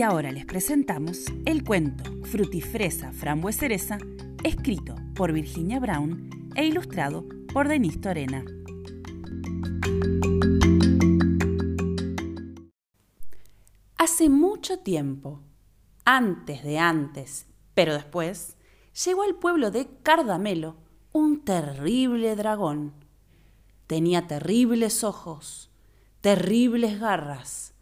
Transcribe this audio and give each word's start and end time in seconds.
Y 0.00 0.02
ahora 0.02 0.32
les 0.32 0.46
presentamos 0.46 1.26
el 1.44 1.62
cuento 1.62 2.04
Frutifresa 2.24 3.12
Frambuesereza, 3.12 3.98
escrito 4.42 4.94
por 5.14 5.30
Virginia 5.30 5.78
Brown 5.78 6.30
e 6.54 6.64
ilustrado 6.64 7.26
por 7.52 7.68
Denise 7.68 7.98
Torena. 7.98 8.42
Hace 13.98 14.30
mucho 14.30 14.78
tiempo, 14.78 15.42
antes 16.06 16.64
de 16.64 16.78
antes, 16.78 17.46
pero 17.74 17.92
después, 17.92 18.56
llegó 19.04 19.22
al 19.24 19.34
pueblo 19.34 19.70
de 19.70 19.86
Cardamelo 20.02 20.76
un 21.12 21.44
terrible 21.44 22.36
dragón. 22.36 22.94
Tenía 23.86 24.26
terribles 24.26 25.04
ojos, 25.04 25.70
terribles 26.22 26.98
garras, 26.98 27.74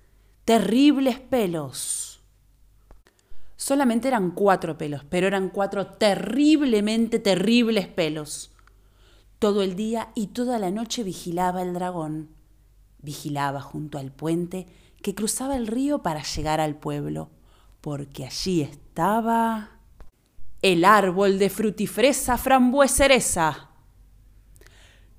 terribles 0.49 1.21
pelos. 1.21 2.23
Solamente 3.57 4.09
eran 4.09 4.31
cuatro 4.31 4.79
pelos, 4.79 5.05
pero 5.05 5.27
eran 5.27 5.51
cuatro 5.51 5.89
terriblemente 5.89 7.19
terribles 7.19 7.87
pelos. 7.87 8.51
Todo 9.39 9.61
el 9.61 9.77
día 9.77 10.09
y 10.15 10.29
toda 10.29 10.59
la 10.59 10.71
noche 10.71 11.03
vigilaba 11.03 11.61
el 11.61 11.75
dragón. 11.75 12.31
Vigilaba 13.03 13.61
junto 13.61 13.99
al 13.99 14.11
puente 14.11 14.69
que 15.03 15.15
cruzaba 15.15 15.55
el 15.55 15.67
río 15.67 16.03
para 16.03 16.23
llegar 16.23 16.63
al 16.63 16.77
pueblo, 16.77 17.29
porque 17.83 18.25
allí 18.25 18.63
estaba 18.63 19.73
el 20.63 20.83
árbol 20.87 21.39
de 21.39 21.51
frutifresa 21.51 22.39
frambuesereza. 22.39 23.68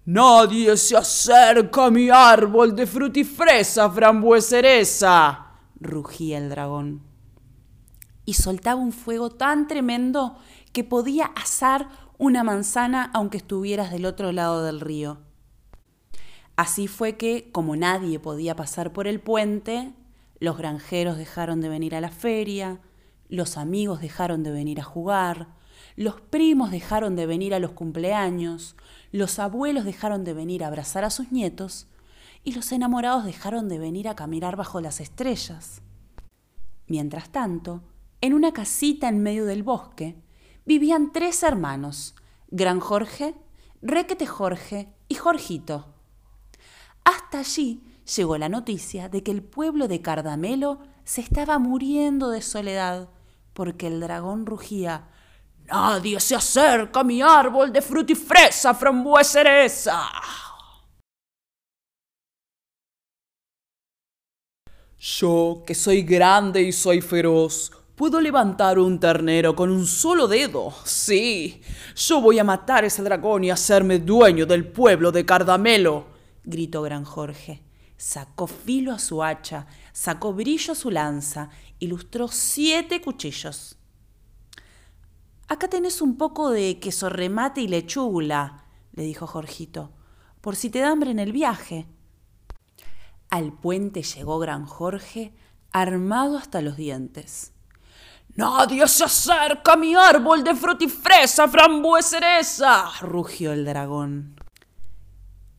Nadie 0.06 0.76
se 0.78 0.98
acerca 0.98 1.86
a 1.86 1.92
mi 1.92 2.10
árbol 2.10 2.76
de 2.76 2.88
frutifresa 2.88 3.90
frambuesereza, 3.90 5.48
rugía 5.80 6.38
el 6.38 6.50
dragón. 6.50 7.04
Y 8.26 8.34
soltaba 8.34 8.80
un 8.80 8.92
fuego 8.92 9.30
tan 9.30 9.68
tremendo 9.68 10.38
que 10.74 10.84
podía 10.84 11.26
asar 11.36 11.90
una 12.18 12.44
manzana 12.44 13.12
aunque 13.14 13.38
estuvieras 13.38 13.92
del 13.92 14.06
otro 14.06 14.32
lado 14.32 14.64
del 14.64 14.80
río. 14.80 15.20
Así 16.56 16.88
fue 16.88 17.16
que, 17.16 17.52
como 17.52 17.76
nadie 17.76 18.20
podía 18.20 18.56
pasar 18.56 18.92
por 18.92 19.08
el 19.08 19.22
puente, 19.22 19.94
los 20.40 20.58
granjeros 20.58 21.18
dejaron 21.18 21.62
de 21.62 21.70
venir 21.70 21.96
a 21.96 22.02
la 22.02 22.10
feria, 22.10 22.82
los 23.30 23.58
amigos 23.58 24.02
dejaron 24.02 24.44
de 24.44 24.52
venir 24.52 24.82
a 24.82 24.84
jugar, 24.84 25.59
los 26.00 26.22
primos 26.22 26.72
dejaron 26.72 27.18
de 27.18 27.26
venir 27.26 27.54
a 27.54 27.60
los 27.60 27.72
cumpleaños, 27.72 28.78
los 29.12 29.38
abuelos 29.38 29.84
dejaron 29.84 30.24
de 30.24 30.34
venir 30.34 30.64
a 30.64 30.68
abrazar 30.68 31.04
a 31.04 31.10
sus 31.10 31.34
nietos 31.34 31.88
y 32.42 32.54
los 32.54 32.72
enamorados 32.72 33.26
dejaron 33.26 33.68
de 33.68 33.80
venir 33.80 34.08
a 34.08 34.16
caminar 34.16 34.56
bajo 34.56 34.80
las 34.80 35.02
estrellas. 35.02 35.82
Mientras 36.88 37.32
tanto, 37.34 37.84
en 38.22 38.34
una 38.34 38.54
casita 38.54 39.10
en 39.10 39.22
medio 39.22 39.44
del 39.44 39.62
bosque, 39.62 40.16
vivían 40.66 41.12
tres 41.12 41.44
hermanos, 41.44 42.16
Gran 42.48 42.80
Jorge, 42.80 43.36
Requete 43.82 44.26
Jorge 44.26 44.94
y 45.10 45.16
Jorgito. 45.16 45.96
Hasta 47.04 47.40
allí 47.40 47.84
llegó 48.16 48.38
la 48.38 48.48
noticia 48.48 49.10
de 49.10 49.22
que 49.22 49.32
el 49.32 49.44
pueblo 49.44 49.90
de 49.90 50.02
Cardamelo 50.02 50.80
se 51.04 51.20
estaba 51.20 51.60
muriendo 51.60 52.30
de 52.30 52.42
soledad, 52.42 53.10
porque 53.52 53.88
el 53.88 54.00
dragón 54.00 54.46
rugía 54.46 55.10
Nadie 55.72 56.20
se 56.20 56.36
acerca 56.36 57.02
a 57.02 57.04
mi 57.04 57.22
árbol 57.22 57.72
de 57.72 57.82
frutifresa, 57.82 58.74
frambuesa 58.74 59.44
cereza. 59.44 60.02
Yo, 64.98 65.64
que 65.66 65.76
soy 65.76 66.02
grande 66.02 66.62
y 66.62 66.72
soy 66.74 67.00
feroz, 67.00 67.72
puedo 67.96 68.20
levantar 68.20 68.80
un 68.80 69.00
ternero 69.00 69.56
con 69.56 69.70
un 69.70 69.86
solo 69.86 70.28
dedo. 70.28 70.74
Sí, 70.84 71.62
yo 71.96 72.20
voy 72.20 72.40
a 72.40 72.44
matar 72.44 72.84
a 72.84 72.88
ese 72.88 73.04
dragón 73.04 73.44
y 73.44 73.52
hacerme 73.52 74.00
dueño 74.00 74.46
del 74.46 74.68
pueblo 74.68 75.12
de 75.12 75.26
Cardamelo, 75.26 76.08
gritó 76.44 76.82
Gran 76.82 77.06
Jorge. 77.06 77.64
Sacó 77.96 78.48
filo 78.48 78.94
a 78.94 79.00
su 79.00 79.24
hacha, 79.24 79.68
sacó 79.94 80.34
brillo 80.34 80.74
a 80.74 80.76
su 80.76 80.90
lanza, 80.90 81.50
ilustró 81.80 82.28
siete 82.28 83.02
cuchillos. 83.02 83.79
Acá 85.50 85.68
tenés 85.68 86.04
un 86.04 86.16
poco 86.16 86.52
de 86.52 86.80
queso 86.80 87.10
remate 87.10 87.62
y 87.62 87.68
lechuga, 87.68 88.66
le 88.94 89.04
dijo 89.04 89.26
Jorgito, 89.26 89.92
por 90.42 90.56
si 90.56 90.70
te 90.70 90.78
da 90.78 90.92
hambre 90.92 91.10
en 91.10 91.18
el 91.18 91.32
viaje. 91.32 91.88
Al 93.32 93.52
puente 93.52 94.04
llegó 94.04 94.38
Gran 94.38 94.68
Jorge, 94.68 95.34
armado 95.72 96.38
hasta 96.38 96.62
los 96.62 96.78
dientes. 96.78 97.52
Nadie 98.36 98.88
se 98.88 99.06
acerca 99.06 99.74
a 99.74 99.76
mi 99.76 99.96
árbol 99.96 100.44
de 100.44 100.54
frutifresa, 100.54 101.48
frambuesa 101.48 102.92
rugió 103.02 103.52
el 103.52 103.66
dragón. 103.66 104.36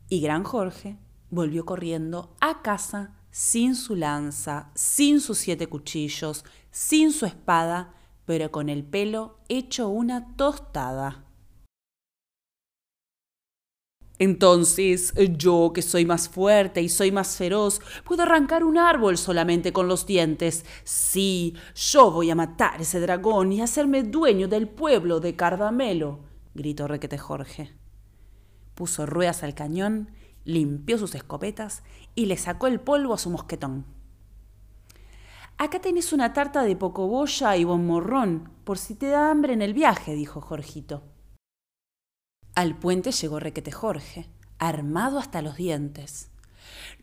Y 0.08 0.20
Gran 0.20 0.44
Jorge 0.44 0.98
volvió 1.30 1.64
corriendo 1.64 2.36
a 2.40 2.62
casa 2.62 3.16
sin 3.32 3.74
su 3.74 3.96
lanza, 3.96 4.70
sin 4.74 5.20
sus 5.20 5.38
siete 5.38 5.66
cuchillos, 5.68 6.44
sin 6.70 7.10
su 7.10 7.26
espada, 7.26 7.94
pero 8.30 8.52
con 8.52 8.68
el 8.68 8.84
pelo 8.84 9.40
hecho 9.48 9.88
una 9.88 10.36
tostada. 10.36 11.24
Entonces, 14.20 15.12
yo 15.36 15.72
que 15.74 15.82
soy 15.82 16.06
más 16.06 16.28
fuerte 16.28 16.80
y 16.80 16.88
soy 16.88 17.10
más 17.10 17.36
feroz, 17.36 17.80
puedo 18.04 18.22
arrancar 18.22 18.62
un 18.62 18.78
árbol 18.78 19.18
solamente 19.18 19.72
con 19.72 19.88
los 19.88 20.06
dientes. 20.06 20.64
Sí, 20.84 21.56
yo 21.74 22.12
voy 22.12 22.30
a 22.30 22.36
matar 22.36 22.80
ese 22.80 23.00
dragón 23.00 23.52
y 23.52 23.62
hacerme 23.62 24.04
dueño 24.04 24.46
del 24.46 24.68
pueblo 24.68 25.18
de 25.18 25.34
Cardamelo, 25.34 26.20
gritó 26.54 26.86
Requete 26.86 27.18
Jorge. 27.18 27.76
Puso 28.76 29.06
ruedas 29.06 29.42
al 29.42 29.56
cañón, 29.56 30.10
limpió 30.44 30.98
sus 30.98 31.16
escopetas 31.16 31.82
y 32.14 32.26
le 32.26 32.36
sacó 32.36 32.68
el 32.68 32.78
polvo 32.78 33.12
a 33.12 33.18
su 33.18 33.28
mosquetón. 33.28 33.86
Acá 35.60 35.78
tenés 35.78 36.14
una 36.14 36.32
tarta 36.32 36.62
de 36.62 36.74
pocoboya 36.74 37.54
y 37.54 37.66
morrón, 37.66 38.50
por 38.64 38.78
si 38.78 38.94
te 38.94 39.08
da 39.08 39.30
hambre 39.30 39.52
en 39.52 39.60
el 39.60 39.74
viaje, 39.74 40.14
dijo 40.14 40.40
Jorgito. 40.40 41.02
Al 42.54 42.78
puente 42.78 43.12
llegó 43.12 43.38
Requete 43.40 43.70
Jorge, 43.70 44.30
armado 44.58 45.18
hasta 45.18 45.42
los 45.42 45.56
dientes. 45.56 46.30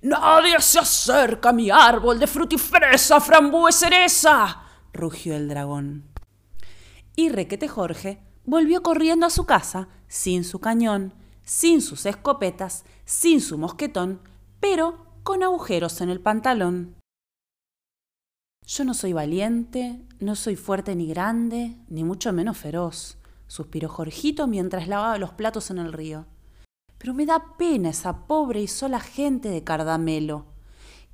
Nadie 0.01 0.59
se 0.59 0.79
acerca 0.79 1.50
a 1.50 1.53
mi 1.53 1.69
árbol 1.69 2.18
de 2.18 2.25
frutifresa, 2.25 3.22
frambuesa 3.22 3.90
cereza, 3.90 4.63
rugió 4.91 5.35
el 5.35 5.50
dragón. 5.50 6.09
Y 7.16 7.29
Requete 7.29 7.68
Jorge 7.68 8.24
volvió 8.44 8.81
corriendo 8.81 9.28
a 9.28 9.29
su 9.29 9.45
casa, 9.45 9.88
sin 10.07 10.44
su 10.44 10.57
cañón, 10.59 11.13
sin 11.44 11.79
sus 11.79 12.07
escopetas, 12.07 12.85
sin 13.06 13.39
su 13.39 13.59
mosquetón, 13.59 14.19
pero 14.59 15.06
con 15.22 15.44
agujeros 15.44 16.01
en 16.01 16.09
el 16.09 16.22
pantalón. 16.22 16.97
Yo 18.68 18.84
no 18.84 18.94
soy 18.94 19.14
valiente, 19.14 20.02
no 20.20 20.36
soy 20.36 20.58
fuerte 20.58 20.94
ni 20.94 21.08
grande, 21.08 21.78
ni 21.88 22.04
mucho 22.04 22.34
menos 22.34 22.58
feroz, 22.58 23.18
suspiró 23.48 23.88
Jorgito 23.88 24.46
mientras 24.46 24.90
lavaba 24.90 25.18
los 25.18 25.32
platos 25.32 25.72
en 25.72 25.78
el 25.78 25.94
río. 25.94 26.26
Pero 26.98 27.14
me 27.14 27.26
da 27.26 27.56
pena 27.58 27.92
esa 27.92 28.28
pobre 28.28 28.60
y 28.60 28.68
sola 28.68 29.00
gente 29.00 29.48
de 29.48 29.64
Cardamelo. 29.64 30.48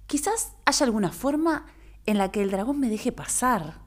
Quizás 0.07 0.53
haya 0.65 0.83
alguna 0.87 1.11
forma 1.11 1.67
en 2.07 2.17
la 2.17 2.31
que 2.31 2.41
el 2.41 2.49
dragón 2.49 2.79
me 2.79 2.89
deje 2.89 3.11
pasar. 3.11 3.81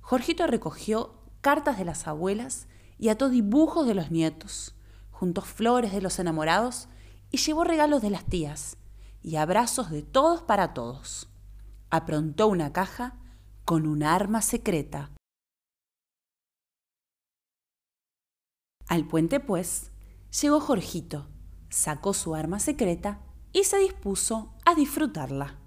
Jorgito 0.00 0.44
recogió 0.48 1.20
cartas 1.42 1.78
de 1.78 1.84
las 1.84 2.08
abuelas 2.08 2.66
y 2.98 3.10
ató 3.10 3.28
dibujos 3.28 3.86
de 3.86 3.94
los 3.94 4.10
nietos, 4.10 4.74
juntó 5.12 5.40
flores 5.42 5.92
de 5.92 6.02
los 6.02 6.18
enamorados 6.18 6.88
y 7.30 7.36
llevó 7.36 7.62
regalos 7.62 8.02
de 8.02 8.10
las 8.10 8.24
tías 8.24 8.76
y 9.22 9.36
abrazos 9.36 9.90
de 9.90 10.02
todos 10.02 10.42
para 10.42 10.74
todos 10.74 11.28
aprontó 11.90 12.48
una 12.48 12.72
caja 12.72 13.18
con 13.64 13.86
un 13.86 14.02
arma 14.02 14.42
secreta. 14.42 15.10
Al 18.88 19.06
puente, 19.06 19.40
pues, 19.40 19.90
llegó 20.40 20.60
Jorgito, 20.60 21.28
sacó 21.70 22.14
su 22.14 22.34
arma 22.34 22.60
secreta 22.60 23.20
y 23.52 23.64
se 23.64 23.78
dispuso 23.78 24.54
a 24.64 24.74
disfrutarla. 24.74 25.58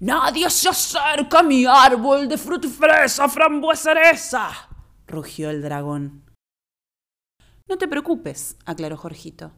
Nadie 0.00 0.48
se 0.50 0.68
acerca 0.68 1.40
a 1.40 1.42
mi 1.42 1.64
árbol 1.64 2.28
de 2.28 2.38
frutifresa, 2.38 3.28
frambuesa 3.28 3.94
cereza, 3.94 4.50
rugió 5.06 5.50
el 5.50 5.62
dragón. 5.62 6.24
No 7.66 7.78
te 7.78 7.88
preocupes, 7.88 8.56
aclaró 8.64 8.96
Jorgito. 8.96 9.52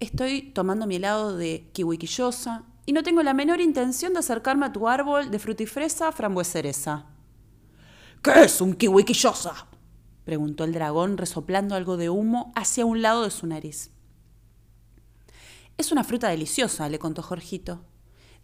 Estoy 0.00 0.52
tomando 0.52 0.86
mi 0.86 0.96
helado 0.96 1.36
de 1.36 1.70
kiwiquillosa 1.72 2.64
y 2.86 2.92
no 2.92 3.02
tengo 3.02 3.22
la 3.24 3.34
menor 3.34 3.60
intención 3.60 4.12
de 4.12 4.20
acercarme 4.20 4.66
a 4.66 4.72
tu 4.72 4.88
árbol 4.88 5.30
de 5.30 5.40
frutifresa 5.40 6.12
frambuesa 6.12 6.62
¿Qué 8.22 8.44
es 8.44 8.60
un 8.60 8.74
kiwi 8.74 9.04
quillosa? 9.04 9.66
preguntó 10.24 10.64
el 10.64 10.72
dragón 10.72 11.18
resoplando 11.18 11.74
algo 11.74 11.96
de 11.96 12.10
humo 12.10 12.52
hacia 12.56 12.86
un 12.86 13.02
lado 13.02 13.24
de 13.24 13.30
su 13.30 13.46
nariz. 13.46 13.90
Es 15.76 15.92
una 15.92 16.04
fruta 16.04 16.28
deliciosa, 16.28 16.88
le 16.88 16.98
contó 16.98 17.22
Jorgito. 17.22 17.84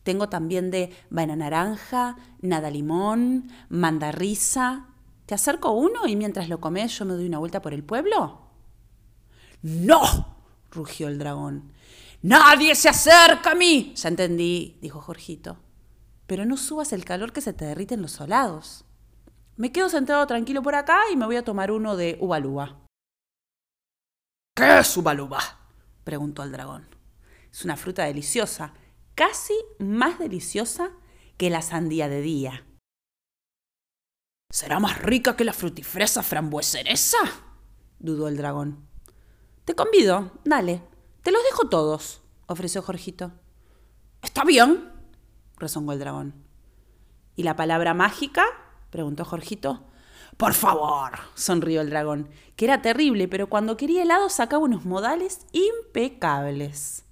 Tengo 0.02 0.28
también 0.28 0.70
de 0.70 0.92
banana 1.10 1.50
naranja, 1.50 2.16
nada 2.40 2.70
limón, 2.70 3.50
mandarrisa. 3.68 4.88
¿Te 5.26 5.34
acerco 5.34 5.72
uno 5.72 6.06
y 6.06 6.16
mientras 6.16 6.48
lo 6.48 6.60
comes 6.60 6.98
yo 6.98 7.04
me 7.04 7.14
doy 7.14 7.26
una 7.26 7.38
vuelta 7.38 7.62
por 7.62 7.72
el 7.72 7.84
pueblo? 7.84 8.42
¡No! 9.62 10.36
rugió 10.70 11.08
el 11.08 11.18
dragón. 11.18 11.72
¡Nadie 12.22 12.76
se 12.76 12.88
acerca 12.88 13.50
a 13.50 13.54
mí! 13.56 13.92
Ya 13.96 14.08
entendí, 14.08 14.78
dijo 14.80 15.00
Jorgito. 15.00 15.58
Pero 16.28 16.46
no 16.46 16.56
subas 16.56 16.92
el 16.92 17.04
calor 17.04 17.32
que 17.32 17.40
se 17.40 17.52
te 17.52 17.64
derriten 17.64 18.00
los 18.00 18.12
solados. 18.12 18.84
Me 19.56 19.72
quedo 19.72 19.88
sentado 19.88 20.24
tranquilo 20.28 20.62
por 20.62 20.76
acá 20.76 21.00
y 21.12 21.16
me 21.16 21.26
voy 21.26 21.36
a 21.36 21.44
tomar 21.44 21.72
uno 21.72 21.96
de 21.96 22.16
ubalúa. 22.20 22.86
¿Qué 24.54 24.78
es 24.78 24.96
ubalúa? 24.96 25.40
preguntó 26.04 26.44
el 26.44 26.52
dragón. 26.52 26.86
Es 27.50 27.64
una 27.64 27.76
fruta 27.76 28.04
deliciosa, 28.04 28.72
casi 29.16 29.54
más 29.80 30.20
deliciosa 30.20 30.90
que 31.36 31.50
la 31.50 31.60
sandía 31.60 32.08
de 32.08 32.20
día. 32.20 32.66
¿Será 34.48 34.78
más 34.78 35.02
rica 35.02 35.34
que 35.36 35.44
la 35.44 35.52
frutifresa 35.52 36.22
frambueseresa? 36.22 37.18
dudó 37.98 38.28
el 38.28 38.36
dragón. 38.36 38.86
Te 39.64 39.74
convido, 39.74 40.40
dale. 40.44 40.91
Te 41.22 41.30
los 41.30 41.42
dejo 41.44 41.68
todos, 41.68 42.20
ofreció 42.46 42.82
Jorgito. 42.82 43.30
Está 44.22 44.44
bien, 44.44 44.90
rezongó 45.56 45.92
el 45.92 46.00
dragón. 46.00 46.34
¿Y 47.36 47.44
la 47.44 47.54
palabra 47.54 47.94
mágica? 47.94 48.44
preguntó 48.90 49.24
Jorgito. 49.24 49.84
Por 50.36 50.54
favor, 50.54 51.12
sonrió 51.34 51.80
el 51.80 51.90
dragón, 51.90 52.28
que 52.56 52.64
era 52.64 52.82
terrible, 52.82 53.28
pero 53.28 53.48
cuando 53.48 53.76
quería 53.76 54.02
helado 54.02 54.28
sacaba 54.28 54.64
unos 54.64 54.84
modales 54.84 55.46
impecables. 55.52 57.04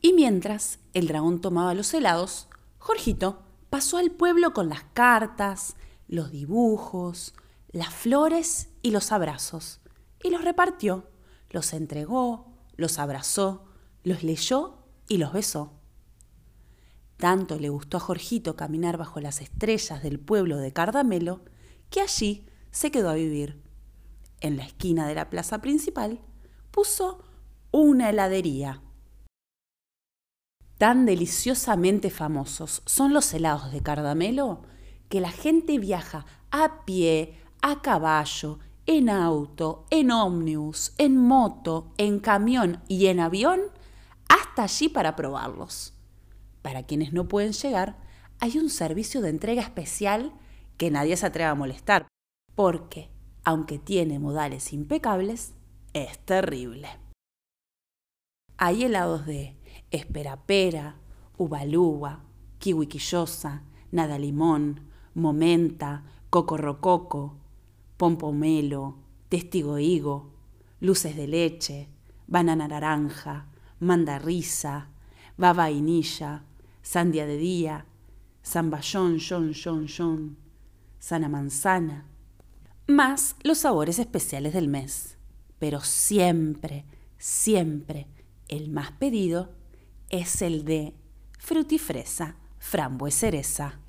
Y 0.00 0.14
mientras 0.14 0.78
el 0.94 1.06
dragón 1.06 1.42
tomaba 1.42 1.74
los 1.74 1.92
helados, 1.92 2.48
Jorgito 2.78 3.42
pasó 3.68 3.98
al 3.98 4.10
pueblo 4.10 4.54
con 4.54 4.70
las 4.70 4.84
cartas, 4.94 5.76
los 6.08 6.30
dibujos, 6.30 7.34
las 7.70 7.92
flores 7.92 8.70
y 8.80 8.92
los 8.92 9.12
abrazos, 9.12 9.80
y 10.22 10.30
los 10.30 10.42
repartió, 10.42 11.10
los 11.50 11.72
entregó, 11.74 12.49
los 12.80 12.98
abrazó, 12.98 13.64
los 14.02 14.22
leyó 14.22 14.78
y 15.08 15.18
los 15.18 15.32
besó. 15.32 15.72
Tanto 17.16 17.58
le 17.58 17.68
gustó 17.68 17.98
a 17.98 18.00
Jorgito 18.00 18.56
caminar 18.56 18.96
bajo 18.96 19.20
las 19.20 19.40
estrellas 19.40 20.02
del 20.02 20.18
pueblo 20.18 20.56
de 20.56 20.72
Cardamelo, 20.72 21.44
que 21.90 22.00
allí 22.00 22.46
se 22.70 22.90
quedó 22.90 23.10
a 23.10 23.14
vivir. 23.14 23.62
En 24.40 24.56
la 24.56 24.64
esquina 24.64 25.06
de 25.06 25.14
la 25.14 25.28
plaza 25.28 25.60
principal 25.60 26.20
puso 26.70 27.22
una 27.72 28.08
heladería. 28.08 28.82
Tan 30.78 31.04
deliciosamente 31.04 32.08
famosos 32.08 32.82
son 32.86 33.12
los 33.12 33.34
helados 33.34 33.70
de 33.70 33.82
Cardamelo 33.82 34.62
que 35.10 35.20
la 35.20 35.30
gente 35.30 35.78
viaja 35.78 36.24
a 36.50 36.86
pie, 36.86 37.36
a 37.60 37.82
caballo, 37.82 38.60
en 38.90 39.08
auto, 39.08 39.86
en 39.90 40.10
ómnibus, 40.10 40.94
en 40.98 41.16
moto, 41.16 41.92
en 41.96 42.18
camión 42.18 42.82
y 42.88 43.06
en 43.06 43.20
avión 43.20 43.60
hasta 44.28 44.64
allí 44.64 44.88
para 44.88 45.14
probarlos. 45.14 45.94
Para 46.60 46.82
quienes 46.82 47.12
no 47.12 47.28
pueden 47.28 47.52
llegar, 47.52 47.98
hay 48.40 48.58
un 48.58 48.68
servicio 48.68 49.20
de 49.20 49.28
entrega 49.28 49.62
especial 49.62 50.32
que 50.76 50.90
nadie 50.90 51.16
se 51.16 51.24
atreva 51.24 51.50
a 51.50 51.54
molestar, 51.54 52.08
porque, 52.56 53.10
aunque 53.44 53.78
tiene 53.78 54.18
modales 54.18 54.72
impecables, 54.72 55.54
es 55.92 56.18
terrible. 56.18 56.88
Hay 58.56 58.82
helados 58.82 59.24
de 59.24 59.56
esperapera, 59.92 60.96
ubalúa, 61.38 62.24
kiwiquillosa, 62.58 63.62
nada 63.92 64.18
limón, 64.18 64.88
momenta, 65.14 66.02
cocorrococo, 66.28 67.36
pompomelo, 68.00 68.96
testigo 69.28 69.78
higo, 69.78 70.32
luces 70.80 71.14
de 71.14 71.26
leche, 71.26 71.88
banana 72.26 72.66
naranja, 72.66 73.44
mandarrisa, 73.80 74.88
baba 75.36 75.64
vainilla, 75.64 76.42
sandia 76.80 77.26
de 77.26 77.36
día, 77.36 77.84
zamballón, 78.42 79.18
yon, 79.18 79.52
yon, 79.52 79.86
yon, 79.86 80.38
sana 80.98 81.28
manzana, 81.28 82.06
más 82.86 83.36
los 83.42 83.58
sabores 83.58 83.98
especiales 83.98 84.54
del 84.54 84.68
mes. 84.68 85.18
Pero 85.58 85.80
siempre, 85.82 86.86
siempre 87.18 88.06
el 88.48 88.70
más 88.70 88.92
pedido 88.92 89.50
es 90.08 90.40
el 90.40 90.64
de 90.64 90.94
frutifresa, 91.38 92.36
frambuesa 92.60 93.20
cereza. 93.20 93.80